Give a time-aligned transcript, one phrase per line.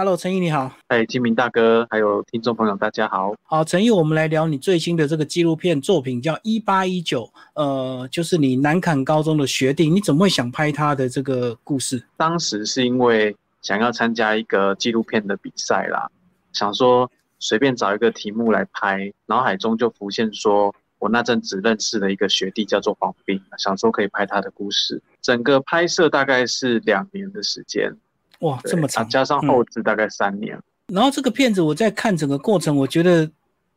[0.00, 0.74] ，Hello，陈毅你好。
[0.86, 3.34] 哎，金明大哥，还有听众朋友，大家好。
[3.42, 12.02] 好，陈毅，我们来聊你最新的这个纪录片作品，叫《一八一九》，呃，就是你南坎高中的学弟，你怎么会想拍他的这个故事？
[12.16, 16.08] 当时是因为想要参加一个纪录片的比赛啦，
[16.54, 20.74] 想说随便找一个题目来拍，脑海中就浮现说。
[20.98, 25.02] 我那阵子认识了一个学弟叫做黄斌，想说可以拍他的故事。
[25.22, 27.96] 整个拍摄大概是两年的时间，
[28.40, 30.58] 哇，这么长，加上后置大概三年。
[30.88, 33.30] 然后这个片子我在看整个过程，我觉得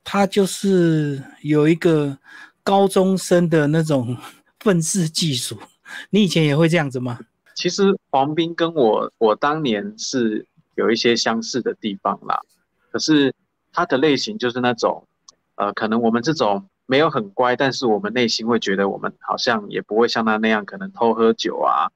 [0.03, 2.17] 他就是有一个
[2.63, 4.17] 高中生的那种
[4.59, 5.57] 愤世嫉俗。
[6.09, 7.19] 你以前也会这样子吗？
[7.55, 12.39] 其实黄斌跟我，我当年是有一些相似的地方啦。
[12.91, 13.33] 可是
[13.71, 15.05] 他的类型就是那种，
[15.55, 16.65] 呃，可能我们这种。
[16.85, 21.87] 没有很乖，但是我们内心会觉得我们好像也不会像他那样可能偷喝酒啊，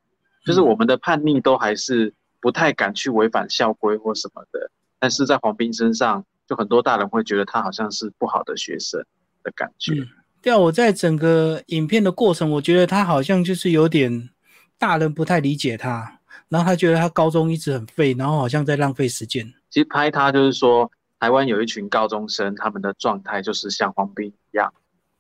[0.46, 4.72] 就是我们的叛逆都还是不太敢去违反校规或什么的。
[5.00, 9.04] 但是在黄斌身上，就很多大人会觉得他好像是不好的学生
[9.44, 9.94] 的感觉。
[10.42, 14.30] 对啊，我在整个影片的过程，我觉得他好像就是有点
[14.78, 19.46] 大人不太理解他，然后他觉得他高中一直很废，然后好像在浪费时间。
[19.70, 20.90] 其实拍他就是说。
[21.20, 24.72] 台湾有一群高中生，他们的状态就是像黄斌一样，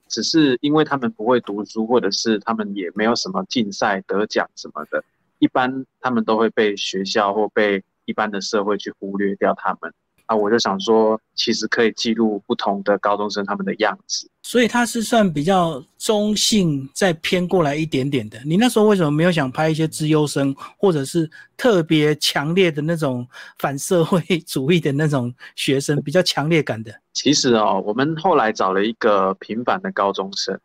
[0.08, 5.04] 只是因为他们不会读书，或者是他们也没有什么竞赛得奖什么的，
[5.40, 9.94] 一般他们都会被学校或被一般的社会去忽略掉他们。
[10.28, 18.38] 啊，我就想说，其实可以记录不同的高中生他们的样子，所以他是算比较中性，再偏过来一点点的。
[18.44, 23.26] 你那时候为什么没有想拍一些资优生，或者是特别强烈的那种
[23.58, 26.94] 反社会主义的那种学生， 比较强烈感的？
[27.14, 30.60] 其实哦，我们后来找了一个平凡的高中生，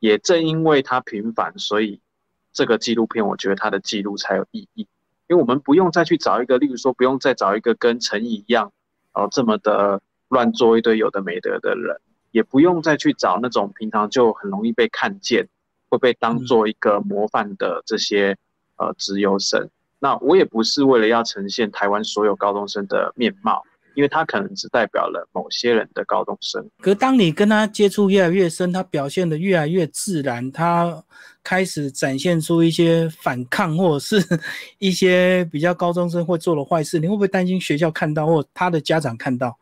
[0.00, 1.98] 也正因为他平凡，所以
[2.56, 4.88] 这个纪录片我觉得它的记录才有意义，
[5.28, 8.72] 因为我们不用再去找一个，例如说不用再找一个跟陈怡一样。
[9.12, 15.48] 哦，这么的乱做一堆有的没得的人，也不用再去找那种平常就很容易被看见，
[15.90, 18.38] 会被当做一个模范的这些
[18.76, 19.68] 呃职优生。
[19.98, 23.64] 那我也不是为了要呈现台湾所有高中生的面貌，
[23.96, 26.64] 因为他可能只代表了某些人的高中生。
[26.78, 31.02] 可当你跟他接触越来越深，他表现的越来越自然，他
[31.42, 34.22] 开始展现出一些反抗，或者是
[34.78, 39.56] 一些比较高中生会做的坏事，你会不会担心学校看到，或他的家长看到，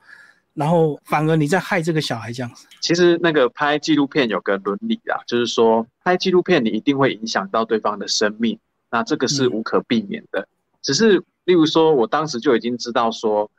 [0.53, 2.67] 然后反而你在害这个小孩这样子？
[2.81, 8.59] 其实那个拍纪录片有个伦理啊，就是说拍纪录片你一定会影响到对方的生命，
[8.91, 10.47] 那这个是无可避免的。
[10.83, 13.51] 只是例如说，我当时就已经知道说，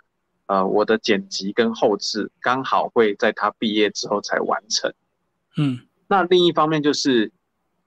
[0.48, 4.94] 呃，我的剪辑跟后置刚好会在他毕业之后才完成。
[5.58, 7.32] 嗯，那另一方面就是。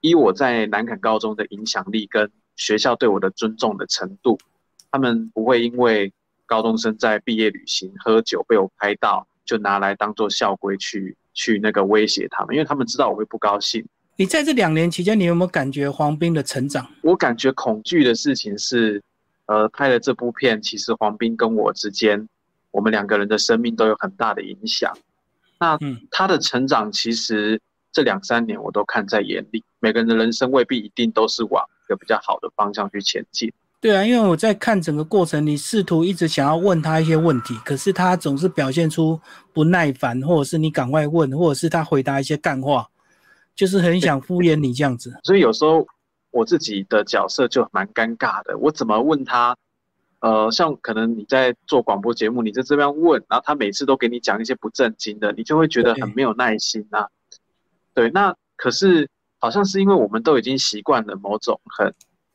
[0.01, 4.39] 以我在南坎高中的影响力跟学校对我的尊重的程度，
[4.89, 6.13] 他们不会因为
[6.45, 13.85] 高中生在毕业旅行喝酒被我拍到，就拿来当做校规去去那个威胁他们，因为他们知道我会不高兴。
[14.15, 16.89] 你在这两年期间，你有没有感觉黄斌的成长？
[17.01, 19.03] 我感觉恐惧的事情是，
[19.47, 22.25] 呃，拍了这部片，其实黄斌跟我之间，
[22.71, 24.97] 我们两个人的生命都有很大的影响。
[25.59, 25.77] 那
[26.11, 27.61] 他的成长其实。
[27.91, 33.51] 这两三年我都看在眼里，每个人的人生未必一定都是往一个比较好的方向去前进。
[33.81, 39.19] 对啊，因为我在看整个过程，你试图一直想要问他一些问题，可是他总是表现出
[39.53, 42.87] 不耐烦，或者是你赶快问，或者是他回答一些干话，
[43.55, 45.19] 就是很想敷衍你这样子。
[45.23, 45.87] 所以有时候
[46.29, 49.57] 我自己的角色就蛮尴尬的，我怎么问他？
[50.19, 57.07] 呃，像可能你在做广播节目，你在这边问，然后他每次都给你讲一些不正经的，你就会觉得很没有耐心啊。
[57.93, 61.93] 对，那可是好像是因为我们都已经习惯了某种很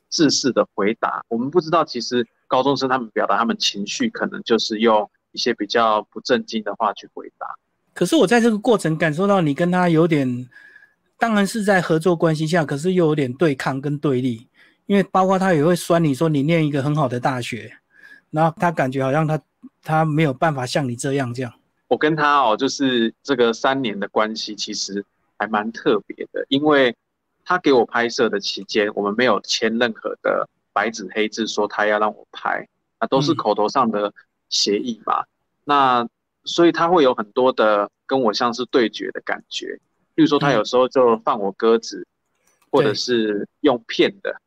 [0.09, 7.47] 自私的回答，我们不知道其实高中生他们表达他们情绪，可能就是用一些比较不正经的话去回答。
[7.93, 10.49] 可是我在这个过程感受到你跟他有点，
[11.19, 14.49] 当然是在合作关系下，可是又有点对抗跟对立，
[14.87, 17.79] 因为包括他也会酸你说你念一个很好的大学，
[18.31, 19.41] 然后他感觉好像他
[19.83, 21.53] 他没有办法像你这样这样。
[21.89, 25.05] 我跟他哦，就是这个三年的关系，其实。
[25.37, 26.95] 还蛮特别的，因为
[27.45, 32.67] 他给我拍摄的期间，我们没有签任何的白纸黑字说他要让我拍，
[33.01, 34.15] 那都是口头上的
[34.49, 35.25] 协议嘛。
[35.65, 36.09] 那
[36.45, 39.77] 所以他会有很多的跟我像是对决的感觉，
[40.15, 42.07] 例如说他有时候就放我鸽子，
[42.71, 44.41] 或者是用骗的，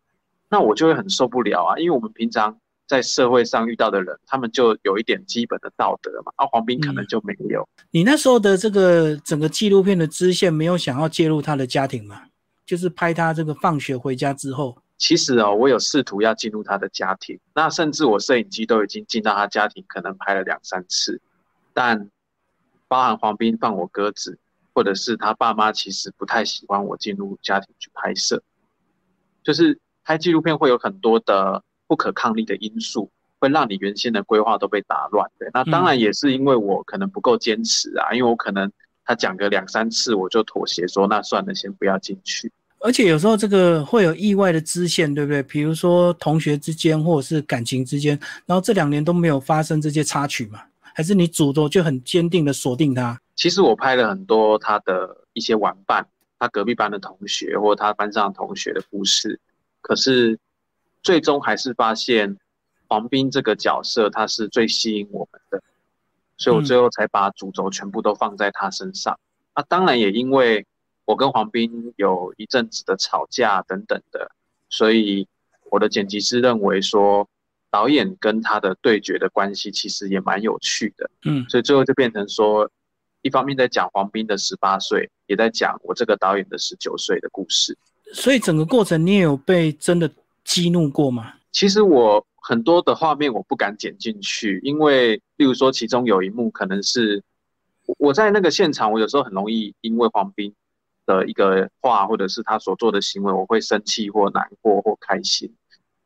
[0.49, 2.57] 那我就会很受不了啊，因为我们平常。
[2.89, 6.31] 在社会上遇到的人，他们就有一点基本的道德嘛。
[6.37, 7.67] 而黄斌可能就没有。
[7.91, 12.21] 你那时候的这个整个纪录片的支线，没有想要介入他的家庭吗？
[12.65, 14.77] 就是拍他这个放学回家之后。
[14.97, 21.19] 其实哦，我有试图要进入他的家庭，那甚至我摄影机都已经进到他家庭，可能拍了两三次，
[21.73, 22.09] 但
[22.87, 24.39] 包含黄斌放我鸽子，
[24.73, 28.41] 或者是他爸妈其实不太喜欢我进入家庭去拍摄，
[29.43, 29.77] 就是
[30.07, 35.29] 拍纪录片会有很多的不可抗力的因素，会让你原先的规划都被打乱。
[35.37, 38.71] 对，那当然也是因为我可能不够坚持啊，因为我可能
[39.03, 42.49] 他讲个两三次我就妥协说那算了，先不要进去。
[42.79, 45.43] 而且有时候这个会有意外的支线，对不对？
[45.43, 50.61] 比如说同学之间，或者是感情之间，然后这两年都没有发生这些插曲嘛？
[50.95, 53.19] 还是你主动就很坚定的锁定他？
[53.35, 56.07] 其实我拍了很多他的一些玩伴，
[56.39, 59.39] 他隔壁班的同学，或他班上同学的故事，
[59.87, 60.37] 可是
[61.01, 62.37] 最终还是发现
[62.89, 65.63] 黄斌这个角色他是最吸引我们的，
[66.35, 69.17] 所以我最后才把主轴全部都放在他身上。
[69.55, 70.65] 那当然也因为。
[71.09, 74.29] 我跟黄斌有一阵子的吵架等等的，
[74.69, 75.25] 所以
[75.71, 77.25] 我的剪辑师认为说，
[77.71, 82.69] 导演跟他的对决的关系其实也蛮有趣的，嗯，所以最后就变成说，
[83.21, 87.77] 一方面在讲黄斌的十八岁，也在讲我这个导演的十九岁的故事。
[88.13, 90.09] 所以整个过程你也有被真的
[90.43, 91.33] 激怒过吗？
[91.51, 97.23] 其实我很多的画面我不敢剪进去，因为例如说其中有一幕可能是
[97.97, 100.53] 我在那个现场，我有时候很容易因为黄斌。
[101.07, 105.49] 的一个话，或者是他所做的行为，我会生气或难过或开心。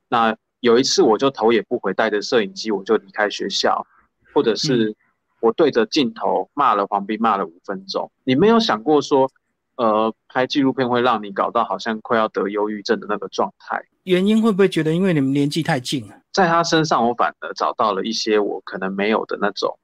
[0.08, 3.84] 那有一次，我就头也不回，带着摄影机，我就离开学校，
[4.32, 4.96] 或者是
[5.40, 8.12] 我对着镜头骂了黄斌，骂了五分钟。
[8.24, 9.28] 你没有想过说，
[9.76, 13.84] 呃，拍纪录片会让你搞到好像快要得忧郁症的那个状态？
[14.04, 16.16] 原因会不会觉得因为你们年纪太近了？
[16.32, 19.78] 在他身上，我反而找到了一些我可能没有的那种。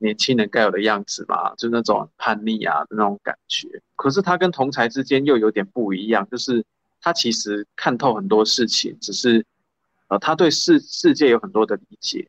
[0.00, 3.68] 年轻人该有的样子嘛，就那种叛逆啊的那种感觉。
[3.96, 6.64] 可是他跟同才之间又有点不一样，就是
[7.00, 9.44] 他其实看透很多事情，只是
[10.06, 12.28] 呃他对世世界有很多的理解。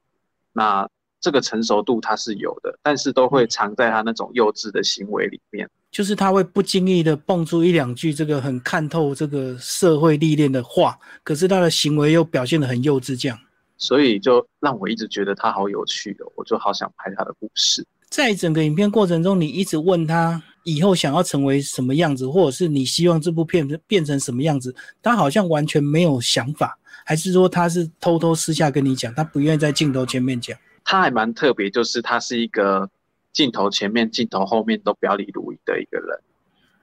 [0.52, 5.69] 那这个成熟度他是有的，但是都会藏在他那种幼稚的行为里面。
[5.92, 13.38] 就是他会不经意的蹦出一两句这个很看透这个社会历练的话，可是他的行为又表现得很幼稚，这样。
[13.77, 17.86] 所以就让我一直觉得他好有趣的，我就好想拍他的故事。
[18.10, 30.57] 在整个影片过程中，你一直问他以后想要成为什么样子，或者是你希望这部片变成什么样子，他好像完全没有想法，还是说他是偷偷私下跟你讲，他不愿意在镜头前面讲？
[30.89, 32.89] 他还蛮特别，就是他是一个
[33.31, 36.19] 镜头前面、镜头后面都表里如一的一个人，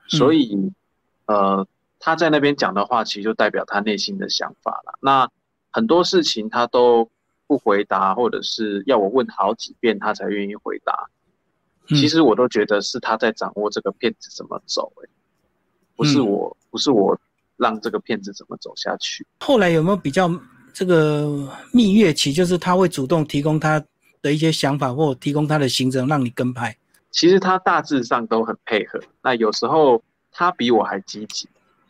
[0.06, 0.56] 所以
[1.26, 1.66] 呃，
[1.98, 4.98] 他在那边讲的话，其实就代表他内心的想法了。
[5.00, 5.28] 那。
[5.72, 7.06] 很多事情他都
[7.46, 11.10] 不回答，或者是要我问好几遍他才愿意回答。
[11.88, 15.08] 其实我都觉得是他在掌握这个骗子怎么走，哎，
[15.94, 17.20] 不是我，不是我
[17.58, 19.26] 让这个骗子怎么走下去。
[19.40, 20.30] 后来有没有比较
[20.72, 23.84] 这个蜜月期，就是他会主动提供他
[24.22, 26.76] 的一些想法，或提供他的行程让你跟拍？
[27.10, 31.48] 其实他大致上都很配合，那有时候他比我还积极，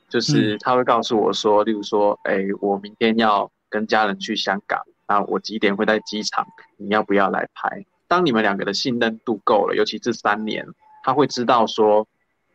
[0.09, 3.51] 就是他会告诉我说，例如说，哎，我明天要。
[3.69, 6.47] 跟家人去香港，那我几点会在机场？
[6.77, 7.85] 你要不要来拍？
[8.07, 10.65] 当你们两个的信任度够了，尤其这三年，
[11.03, 12.07] 他会知道说，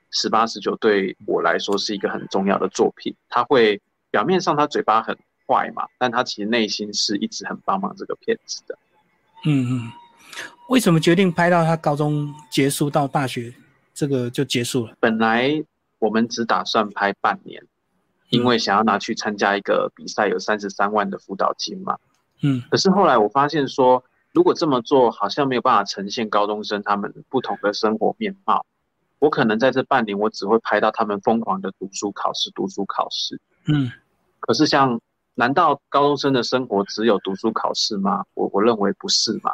[0.10, 3.14] 十八十九对我来说是一个很重要的作品。
[3.28, 3.80] 他会
[4.10, 5.16] 表面上他嘴巴很
[5.46, 8.76] 坏嘛，但他其实内心是一直很帮忙这个片子的。
[9.46, 9.92] 嗯嗯，
[10.70, 13.54] 为什么决定拍到他高中结束到大学
[13.94, 14.96] 这个就结束了？
[15.00, 15.64] 本来
[16.00, 17.64] 我们只打算拍半年。
[18.30, 21.98] 因为想要拿去参加一个比赛，有三十三万的辅导金嘛。
[22.42, 24.02] 嗯，可是后来我发现说，
[24.32, 28.66] 如果这么做，好像没有办法呈现高中生他们不同的生活面貌。
[29.20, 33.38] 我可能在这半年，我只会拍到他们疯狂的读书考试、读书考试。
[33.66, 33.92] 嗯，
[34.40, 34.98] 可是像，
[35.36, 38.26] 难道高中生的生活只有读书考试吗？
[38.34, 39.54] 我我认为不是嘛。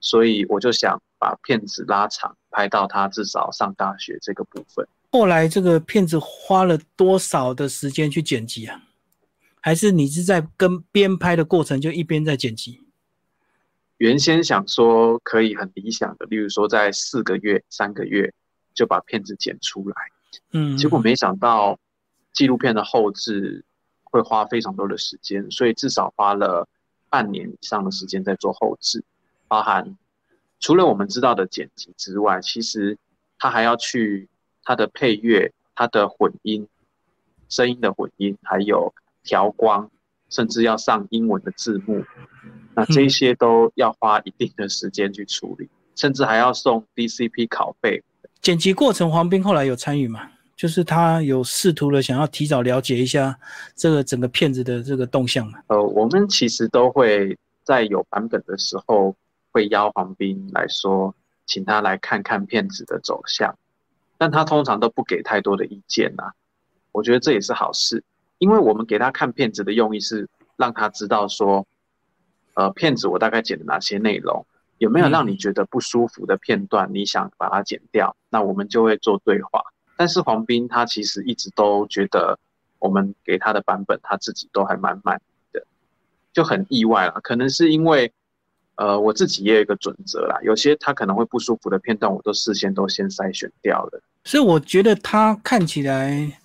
[0.00, 4.86] 所以我就想把片子拉长，拍到他至少上大学这个部分。
[5.12, 8.80] 后来这个片子花了多少的时间去剪辑啊？
[9.60, 12.80] 还是你是在跟边拍的过程就一边在剪辑？
[13.98, 18.32] 原先想说可以很理想的，例如说在四个月、三个月
[18.72, 19.94] 就把片子剪出来，
[20.52, 21.78] 嗯，结果没想到
[22.32, 23.62] 纪录片的后置
[24.10, 26.68] 会花非常多的时间，所以至少花了
[27.08, 29.02] 半年以上的时间在做后置，
[29.48, 29.96] 包含
[30.58, 32.98] 除了我们知道的剪辑之外，其实
[33.38, 34.28] 他还要去。
[34.62, 36.68] 他的配乐、他的混音、
[37.48, 38.92] 声音的混音，还有
[39.24, 39.90] 调光，
[40.28, 42.04] 甚至要上英文的字幕，
[42.74, 48.04] 那这些都要花一定的时间去处理，甚至还要送 DCP 拷贝。
[48.42, 50.30] 剪辑过程，黄斌后来有参与吗？
[50.60, 53.34] 就是他有试图的想要提早了解一下
[53.74, 55.58] 这个整个片子的这个动向嘛？
[55.68, 59.16] 呃，我们其实都会在有版本的时候
[59.52, 61.14] 会邀黄斌来说，
[61.46, 63.56] 请他来看看片子的走向，
[64.18, 66.24] 但他通常都不给太多的意见呐。
[66.92, 68.04] 我觉得这也是好事，
[68.36, 71.66] 因为我们给他看片子的用意是让他知道说，
[72.52, 74.44] 呃，片子我大概剪了哪些内容。
[74.76, 76.90] 有没有让你觉得不舒服的片段？
[76.92, 79.62] 你想把它剪掉，那我们就会做对话。
[80.00, 82.38] 但是黄斌他其实一直都觉得
[82.78, 85.20] 我们给他的版本他自己都还蛮满意
[85.52, 85.62] 的，
[86.32, 87.20] 就很意外了。
[87.22, 88.10] 可能是因为
[88.76, 94.00] 呃我自己也有一个准则啦，有些他可能会不舒服的片段，我都事先都先筛选掉了。
[94.24, 96.38] 所以我觉得他看起来。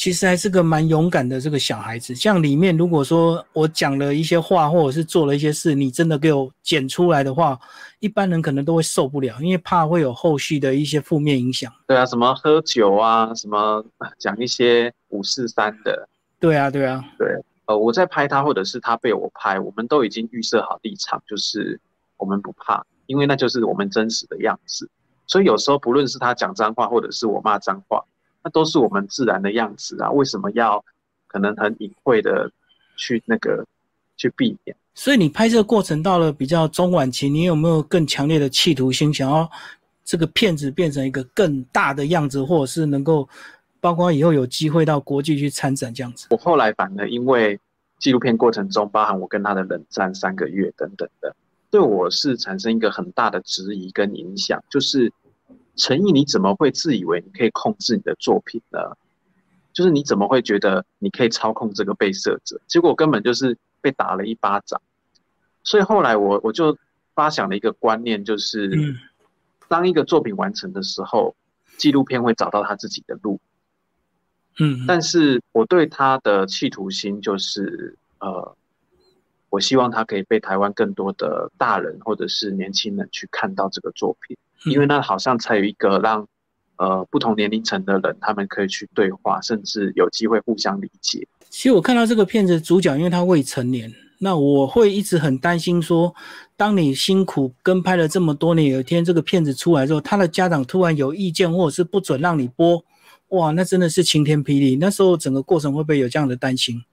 [0.00, 2.14] 其实还是个蛮勇敢的这个小孩子。
[2.14, 7.60] 像里面，如果说我讲了一些话，或者是做了一些事，你真的给我剪出来的话，
[7.98, 11.70] 一般人可能都会受不了，因为怕会有后续的一些负面影响。
[11.86, 13.84] 对啊，什么喝酒啊，什么
[14.18, 16.08] 讲一些五四三的。
[16.38, 17.28] 对啊，对啊，对。
[17.66, 21.78] 呃，我在拍他，或者是他被我拍，我们都已经预设好立场，就是
[22.16, 24.88] 我们不怕，因为那就是我们真实的样子。
[25.26, 28.02] 所以有时候不论是他讲脏话，或者是我骂脏话。
[28.42, 30.82] 那都是我们自然的样子啊，为什么要
[31.26, 32.50] 可能很隐晦的
[32.96, 33.66] 去那个
[34.16, 34.74] 去避免？
[34.94, 39.50] 所以你拍摄过程到了比较中晚期，你有没有更强烈的企图心，想要
[40.04, 43.28] 这个片子变成一个更大的样子，或者是能够
[43.78, 46.26] 包括以后有机会到国际去参展这样子？
[46.30, 47.58] 我后来反而因为
[47.98, 51.36] 纪录片过程中，包含我跟他的冷战三个月等等的，
[51.70, 55.12] 对我是产生一个很大的质疑跟影响，就是。
[55.80, 58.78] 陈毅，你怎么会自以为你可以控制你的作品呢？
[59.72, 62.60] 就是你怎么会觉得你可以操控这个被摄者？
[62.66, 64.78] 结果根本就是被打了一巴掌。
[65.64, 66.76] 所以后来我我就
[67.14, 68.70] 发想了一个观念，就是
[69.68, 71.34] 当一个作品完成的时候，
[71.78, 73.40] 纪录片会找到他自己的路。
[74.58, 78.54] 嗯，但是我对他的企图心就是，呃，
[79.48, 84.36] 我希望他可以被台湾更多的大人或者是年轻人去看到这个作品。
[84.64, 86.26] 因为那好像才有一个让，
[86.76, 91.26] 呃，不同年龄层的人他们可以去对话，甚至有机会互相理解。
[91.48, 96.14] 其实我看到这个片子主角，因为他未成年，那我会一直很担心说，
[96.56, 102.84] 当你辛苦跟拍了这么多年，有一天这个片子出来之后，他的家长突然有意见或者是不准让你播，
[103.28, 104.76] 哇，那真的是晴天霹雳。
[104.76, 106.84] 那时候整个过程会不会有这样的担心？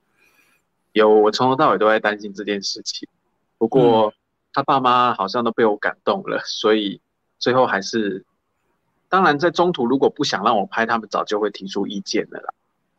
[0.94, 3.08] 有，我从头到尾都在担心这件事情。
[3.58, 4.14] 不过
[4.54, 7.02] 他爸妈好像都被我感动了，所以。
[7.40, 8.26] 最后还是，
[9.10, 12.54] 当然在中途如果不想让我拍，他们早就会提出意见的啦，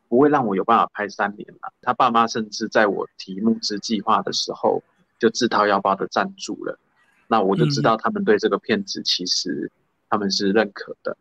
[0.09, 1.73] 不会让我有办法拍三年了。
[1.83, 4.83] 他爸妈甚至在我提募资计划的时候
[5.19, 6.79] 就自掏腰包的赞助了，
[7.27, 9.71] 那我就知道他们对这个片子其实
[10.09, 11.17] 他们是认可的。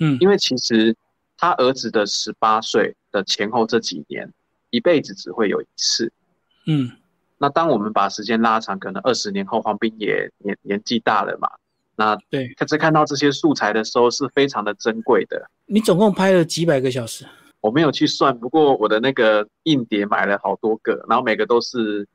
[0.00, 0.96] 嗯，因为其实
[1.36, 4.32] 他儿子的十八岁的前后这几年，
[4.70, 6.10] 一辈子只会有一次。
[6.66, 6.90] 嗯，
[7.38, 11.48] 那当我们把时间拉长，可能二十年后黄斌也年年纪大了嘛。
[11.96, 15.48] 那对，在看到这些素材的时候是非常的珍贵的。
[15.66, 17.24] 你总共拍了几百个小时？
[17.60, 22.06] 我没有去算，不过我的那个硬碟买了好多个，然后每个都是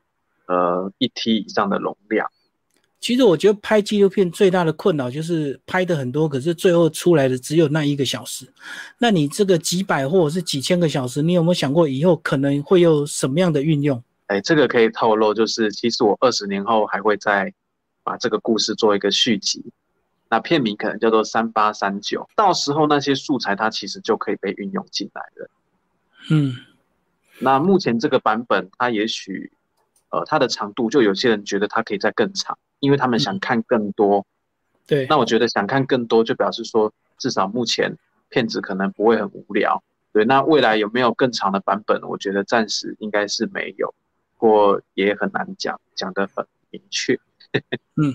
[0.46, 2.30] 呃一 T 以上的容量。
[3.00, 8.46] 其实我觉得拍纪录片最大的困扰就是拍的很多，可是最后出来的只有那一个小时。
[8.98, 14.00] 那你这个几百或者是几千个小时，你有没有想过以后可能会有什么样的运用？
[14.26, 17.52] 哎，这个可以透露，就是其实我二十年后还会再。
[18.02, 19.64] 把这个故事做一个续集，
[20.28, 25.50] 那片名可能叫做三八三九，到时候那些素材它其实就可以被运用进来了。
[26.30, 26.56] 嗯，
[27.38, 29.52] 那目前这个版本它也许，
[30.10, 34.24] 呃，它的长度就有些人觉得它可以再更长，因为他们想看更多。
[34.86, 37.96] 对，那我觉得想看更多，就表示说至少目前
[38.28, 39.82] 片子可能不会很无聊。
[40.12, 42.02] 对，那未来有没有更长的版本？
[42.02, 43.94] 我觉得暂时应该是没有，
[44.36, 47.18] 不过也很难讲，讲得很明确。
[47.96, 48.14] 嗯，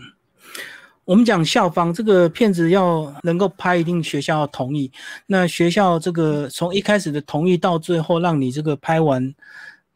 [1.04, 4.92] 我们讲校方这个片子要能够拍，一定学校要同意。
[5.28, 9.34] 那学校这个从一开始的同意到最后让你这个拍完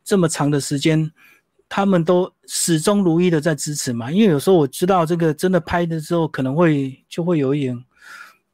[0.04, 1.12] 这么长的时间，
[1.68, 4.12] 他们都始终如一的在支持嘛？
[4.12, 7.86] 因为有时候我知道这个真的拍的时候可能会就会有一点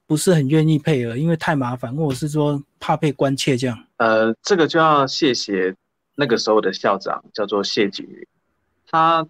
[0.06, 3.78] 不是很愿意配合，因为太麻烦，或者是说怕被关切这样。
[3.98, 5.76] 呃，这个就要谢谢
[6.16, 8.28] 那个时候的校长，叫做谢景云，
[8.90, 9.28] 他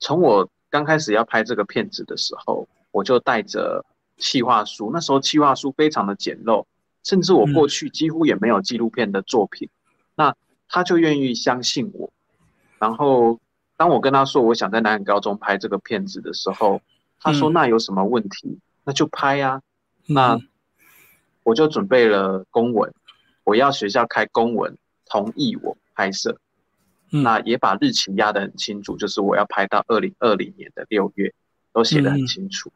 [0.00, 0.48] 从我。
[0.74, 3.84] 刚开始要拍这个片子的时候，我就带着
[4.16, 4.90] 企划书。
[4.92, 6.64] 那时候企划书非常的简陋，
[7.04, 9.68] 甚至我过去几乎也没有纪录片的作品。
[10.16, 10.34] 那
[10.68, 12.12] 他就愿意相信我。
[12.80, 13.38] 然后
[13.76, 16.82] 当我跟他说我想在南安高中拍这个片子的时候，
[17.20, 18.58] 他说那有什么问题？
[18.82, 19.62] 那就拍啊。
[20.06, 20.36] 那
[21.44, 22.92] 我就准备了公文，
[23.44, 24.76] 我要学校开公文
[25.06, 26.36] 同意我拍摄，
[27.10, 31.32] 那也把日期压得很清楚，就是我要拍到二零二零年的六月，
[31.72, 32.72] 都写得很清楚。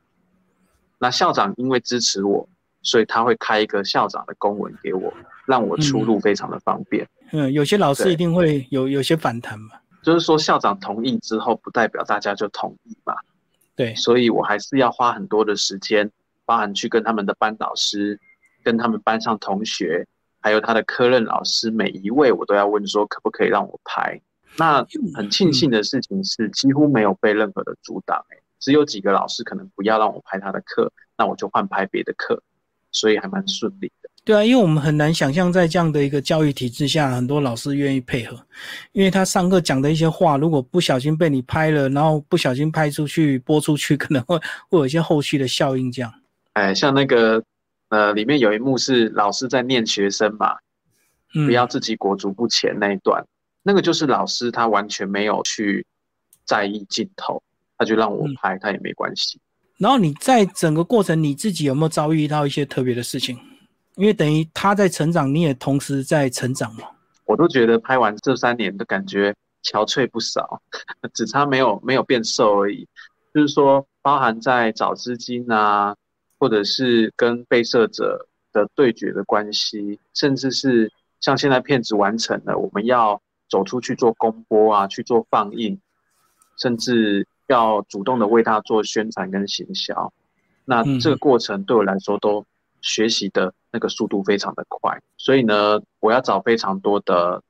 [0.99, 2.49] 那校长因为支持我，
[2.82, 5.12] 所以他会开一个校长的公文给我，
[5.47, 7.08] 让我出入非常的方便。
[7.32, 13.14] 嗯，有些老师一定会有有些反弹嘛，就是说校长同意之后，不代表大家就同意嘛。
[13.76, 16.11] 对，所以我还是要花很多的时间，
[16.44, 18.18] 包含去跟他们的班导师、
[18.64, 20.06] 跟他们班上同学，
[20.40, 24.21] 还有他的科任老师，每一位我都要问说可不可以让我拍。
[24.57, 32.42] 那很庆幸的事情是，几乎没有被任何的阻挡，哎，只有几个老师可能不要让我拍他的课，那我就换拍别的课，
[32.90, 34.09] 所以还蛮顺利的。
[34.25, 38.37] 对啊，因为我们很难想象在这样的一个教育体制下，很多老师愿意配合，
[38.92, 44.37] 因为他上课讲的一些话，如果不小心被你拍了，然后不小心拍出去播出去，可能会
[44.68, 45.90] 会有一些后续的效应。
[45.90, 46.12] 这样，
[46.54, 47.42] 哎，像那个
[47.88, 50.57] 呃，里面有一幕是老师在念学生嘛，
[51.47, 53.25] 不要自己裹足不前那一段，
[53.62, 55.87] 那个就是老师他完全没有去
[56.45, 57.42] 在意镜头，
[57.76, 59.40] 他就让我拍，他也没关系。
[59.78, 63.38] 然后你在整个过程，你自己有没有遭遇到一些特别的事情？
[63.97, 66.85] 因为等于他在成长，你也同时在成长嘛。
[67.25, 70.61] 我都觉得拍完这三年的感觉憔悴不少，
[71.14, 72.87] 只差没有没有变瘦而已。
[73.35, 75.95] 就是说，包含在找资金啊，
[76.38, 85.80] 或者是跟被摄者的对决的关系，甚至是像现在片子完成了，我们要走出去做公播啊，去做放映，
[86.57, 90.12] 甚至要主动的为他做宣传跟行销。
[90.64, 92.45] 那这个过程对我来说都。
[92.80, 97.42] 学习的那个速度非常的快，所以呢，我要找非常多的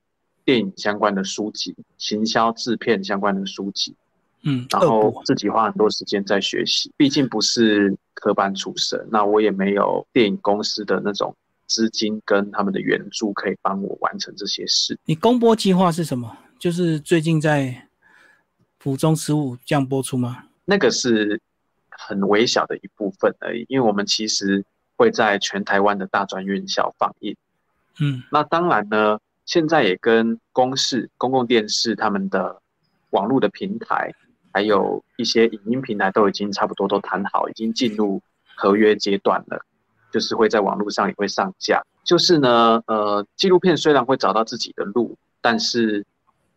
[0.43, 3.95] 电影相关的书籍、行销制片相关的书籍，
[4.43, 6.91] 嗯，然后自己花很多时间在学习。
[6.97, 11.35] 毕竟不是科班出身，那我也没有电影公司的那种
[11.67, 14.99] 资金跟他们的援助可以帮我完成这些事。
[15.05, 16.37] 你公播计划是什么？
[16.59, 17.89] 就是最近在
[18.79, 20.45] 府中十五这样播出吗？
[20.65, 21.41] 那个是
[21.89, 24.65] 很微小的一部分而已，因为我们其实。
[25.01, 27.37] 会在全台湾的大专院校放映，
[28.01, 32.61] 嗯，那当然呢，现在也跟公视、公共电视他们的
[33.11, 34.13] 网络的平台，
[34.53, 38.21] 还有一些影音平台都已经差不多都谈好，已经进入
[38.57, 39.61] 合约阶段了，
[40.13, 41.83] 就是会在网络上也会上架。
[42.05, 46.05] 就是呢，呃，纪录片虽然会找到自己的路，但是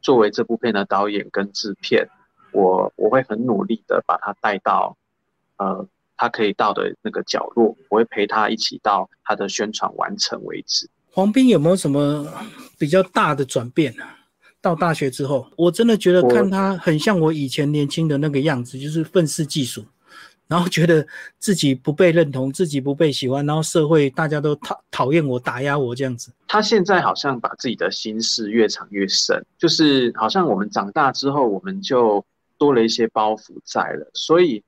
[0.02, 2.08] 作为这部片的导演跟制片，
[2.52, 4.96] 我我会很努力的把它带到，
[5.58, 5.88] 呃。
[6.18, 10.88] 他可以到的那个角落，我会陪他一起到他的宣传完成为止。
[11.10, 12.28] 黄斌有没有什么
[12.78, 14.04] 比较大的转变呢？
[14.62, 19.84] 到大学之后，我真的觉得看他很像我以前年轻的那个样子，就是愤世嫉俗，
[20.48, 21.06] 然后觉得
[21.40, 26.32] 自己不被认同，自己不被喜欢，然后社会大家都讨讨厌我、打压我这样子。
[26.48, 32.24] 他现在好像把自己的心事越藏越深，就是好像我们长大之后，我们就
[32.58, 34.64] 多了一些包袱在了，所以。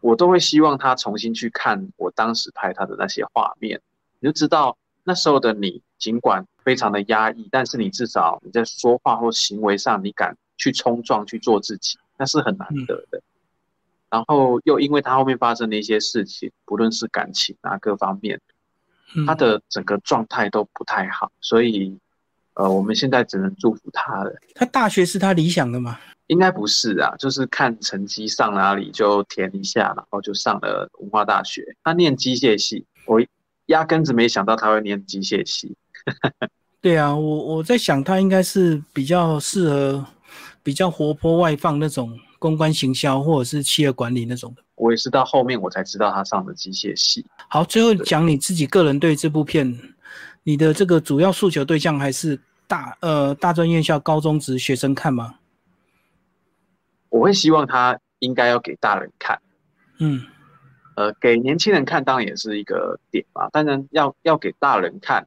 [0.00, 3.80] 我都会希望他重新去看我当时拍他的那些画面，
[4.20, 13.22] 你就知道那时候的你，尽管非常的压抑，但是你至少你在说话或行为上，你敢去冲撞去做自己，那是很难得的。
[14.10, 18.38] 然后又因为他后面发生的一些事情，不论是感情啊各方面，
[19.26, 21.98] 他的整个状态都不太好，所以
[22.52, 24.36] 呃，我们现在只能祝福他了。
[24.54, 25.98] 他大学是他理想的吗？
[26.26, 31.74] 应该不是啊，就是看成绩上哪里就填一下，然后就上了文化大学。
[31.82, 33.22] 他念机械系，我
[33.66, 35.74] 压根子没想到他会念机械系。
[36.80, 40.06] 对啊，我我在想他应该是比较适合
[40.62, 44.62] 比较活泼外放那种公关行销或者是企业管理那种的。
[44.76, 47.26] 我也是到后面我才知道他上的机械系。
[47.48, 49.76] 好，最后讲你自己个人对这部片，
[50.44, 55.34] 你的这个主要诉求对象还是大呃大专院校高中职学生看吗？
[57.08, 59.40] 我会希望他应该要给大人看，
[59.98, 60.22] 嗯，
[60.94, 63.48] 呃，给年轻人看当然也是一个点嘛。
[63.50, 65.26] 当然要要给大人看，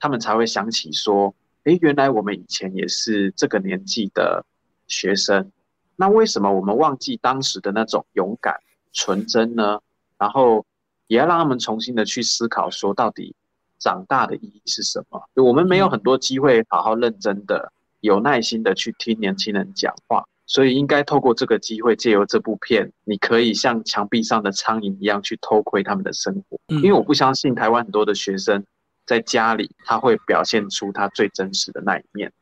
[0.00, 1.32] 他们才会想起说，
[1.64, 4.44] 诶，原来我们以前也是这个年纪的
[4.88, 5.52] 学生，
[5.94, 8.58] 那为什么我们忘记当时的那种勇敢、
[8.92, 9.78] 纯真呢？
[10.18, 10.66] 然后
[11.06, 13.34] 也要让他们重新的去思考，说到底
[13.78, 15.22] 长大的意义是什么？
[15.34, 20.24] 我们没有很多机会好好认真的、有耐心的去听年轻人讲话。
[20.46, 26.58] 所以应该透过这个机会，借由这部片，你可以像墙壁上的苍蝇一样去偷窥他们的生活。
[26.66, 28.64] 因为我不相信台湾很多的学生
[29.10, 32.32] 在家里他会表现出他最真实的那一面，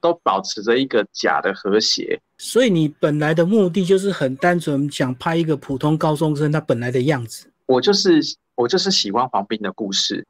[0.00, 2.20] 都保持着一个假的和谐。
[2.36, 7.48] 所以你本来的目的就是很单纯，想拍一个普通高中生他本来的样子。
[7.66, 8.20] 我就是
[8.56, 10.26] 我就是喜欢黄斌的故事，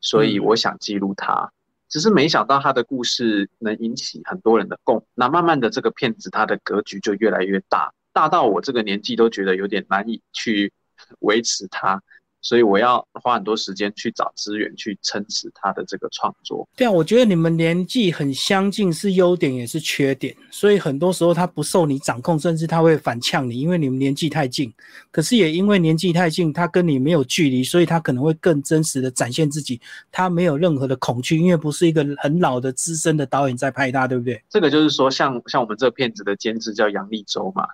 [0.00, 1.52] 所以我想记录他。
[1.90, 10.72] 只是没想到他的故事能引起很多人的共，那慢慢的这个片子它的格局就越来越大，大到我这个年纪都觉得有点难以去
[11.18, 12.02] 维持它。
[12.44, 16.68] 所以我要花很多时间去找资源去撑持他的这个创作。
[16.76, 24.70] 对啊，我觉得你们年纪很相近是优点也是缺点，所以很多时候他不受你掌控，甚至他会反呛你，因为你们年纪太近。
[25.10, 29.80] 可是也因为年纪太近，他跟你没有距离，所以他可能会更真实的展现自己。
[30.12, 34.42] 他没有任何的恐惧，因为不是一个很老的资深的导演在拍他，对不对？
[34.50, 37.66] 这个就是说，像像我们这片子的监制叫杨立洲嘛，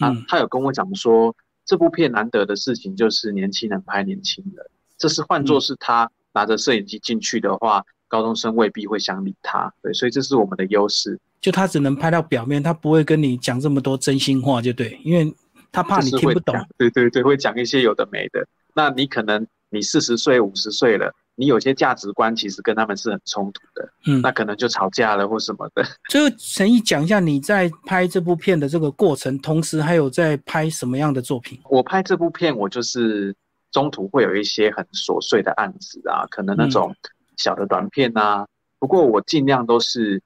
[0.00, 1.34] 嗯，他有跟我讲说。
[1.68, 4.64] 这部片难得的事情就是年轻人拍年轻人，
[4.96, 9.70] 这是换作是他拿着摄影机进去的话，高中生未必会想理他。
[9.82, 11.20] 对，所以这是我们的优势。
[11.42, 15.30] 就他只能拍到表面，他不会跟你讲这么多真心话，就对，因为
[15.70, 16.56] 他怕你听不懂。
[16.78, 18.48] 对对对，会讲一些有的没的。
[18.74, 21.14] 那你可能你四十岁、五十岁了。
[21.38, 25.84] 你有些价值观其实跟他们是很冲突的，嗯，那可能就吵架了或什么的。
[26.10, 31.60] 就陈毅讲一下你在拍这部片的这个过程，同时还有在拍什么样的作品？
[31.70, 33.32] 我拍这部片，我就是
[33.70, 36.92] 中途会有一些很琐碎的案子啊，可能那种
[37.36, 38.44] 小的短片啊。
[38.80, 40.20] 不过我尽量都是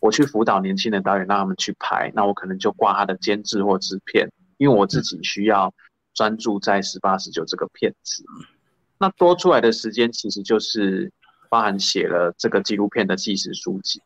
[0.00, 2.12] 我去辅导年轻的导演，让他们去拍。
[2.14, 5.72] 那我可能就挂他的监制或制片，因为我自己需要
[6.12, 8.22] 专注在十八十九这个片子。
[9.00, 11.10] 那多出来的时间其实就是
[11.48, 14.02] 包含写了这个纪录片的纪实书籍，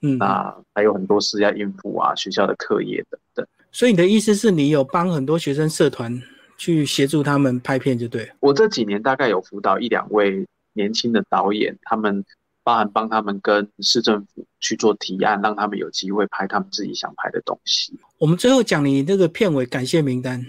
[0.00, 3.46] 嗯，那还有很多事要应付啊，学校的课业等等。
[3.70, 6.20] 所以你的意思是你有帮很多学生社团
[6.58, 8.30] 去协助他们拍片，就对。
[8.40, 12.24] 我这几年大概有辅导一两位年轻的导演，他们
[12.64, 17.96] 包含帮他们跟市政府去做提案，让他们有机会拍他们自己想拍的东西。
[18.18, 20.44] 我们最后讲你那个片尾感谢名单，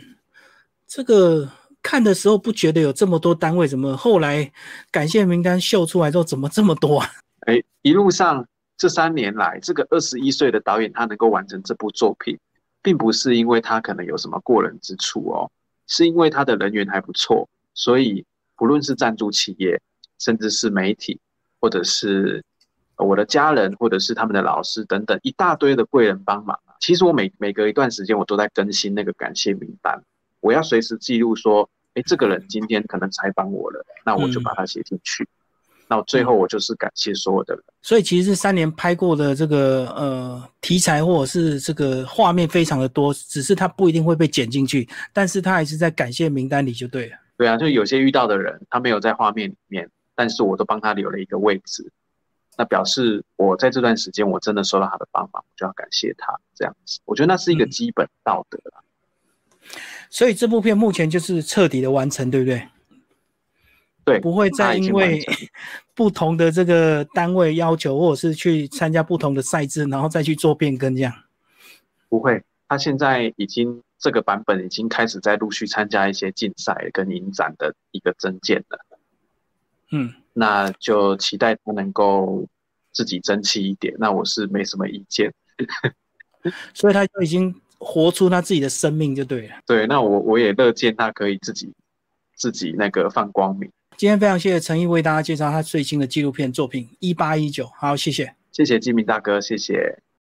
[0.88, 1.50] 这个。
[1.84, 4.52] 看的时候不觉得有这么多单位，怎么后来
[4.90, 7.10] 感谢名单秀出来之后，怎么这么多啊？
[7.42, 12.40] 哎，一路上这三年来，这个二十一岁的导演他能够完成这部作品，
[12.82, 15.52] 并不是因为他可能有什么过人之处哦，
[15.86, 19.80] 是因为他的人缘还不错，所以不论是赞助企业，
[20.20, 21.20] 甚至是媒体，
[21.60, 22.42] 或者是
[22.98, 30.02] 我的家人，或者是他们的老师等等一大堆的贵人帮忙其实我每每隔一段时间，我都在更新那个感谢名单。
[30.44, 35.26] 我要随时记录说，哎，这个人今天可能采访我了，那我就把它写进去。
[35.88, 37.64] 那最后我就是感谢所有的人。
[37.82, 47.18] 所以其实这三年拍过的这个呃题材或者是这个画面非常的多，只是它不一定会被剪进去，但是他还是在感谢名单里就对了。
[47.38, 51.90] 对啊，就有些遇到的人他没有在画面里面，但是我都帮他留了一个位置，
[52.58, 57.00] 那表示我在这段时间我真的收到他的帮忙，我就要感谢他这样子。
[57.06, 58.84] 我觉得那是一个基本道德了。
[60.14, 62.68] 所以这部片目前就是彻底的完成，对不对？
[64.06, 65.20] 对，不会再因为
[65.96, 71.12] 不同的这个单位要求，或者是去参加不同的赛制，然后再去做变更这样。
[72.10, 78.86] 不会，他现在已经这个版本已经开始在陆续参加一些竞赛跟影展的一个增建了。
[79.90, 82.48] 嗯，那就期待他能够
[82.92, 83.96] 自己争气一点。
[83.98, 85.34] 那我是没什么意见。
[86.76, 87.60] 所以他就已经。
[87.84, 89.56] 活出他自己的生命就对了。
[89.66, 91.72] 对，那我我也乐见他可以自己
[92.38, 93.70] 自己那个放光明。
[93.98, 100.03] 今天非常谢谢陈毅为大家介绍他最新的纪录片作品《一八一九》，好，谢谢，谢谢金明大哥，谢谢。